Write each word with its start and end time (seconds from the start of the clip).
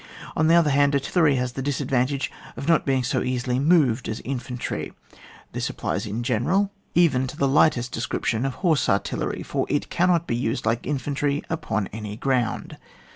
On 0.35 0.47
the 0.47 0.55
other 0.55 0.71
hand, 0.71 0.95
artillery 0.95 1.35
has 1.35 1.51
the 1.51 1.61
disadvantage 1.61 2.31
of 2.57 2.67
not 2.67 2.87
being 2.87 3.03
so 3.03 3.21
easily 3.21 3.59
moved 3.59 4.09
as 4.09 4.19
infantry. 4.21 4.93
This 5.51 5.69
applies 5.69 6.07
in 6.07 6.23
general, 6.23 6.71
even 6.95 7.27
to 7.27 7.37
the 7.37 7.47
104 7.47 7.47
<TN 7.51 7.53
WAR. 7.53 7.61
liglitest 7.83 7.91
description 7.91 8.45
of 8.47 8.53
horse 8.55 8.87
artillery^ 8.87 9.45
fbr 9.45 9.67
it 9.69 9.91
cannot 9.91 10.25
be 10.25 10.35
used 10.35 10.65
like 10.65 10.87
infantry 10.87 11.43
upon 11.51 11.85
any 11.93 12.15
ground. 12.17 12.77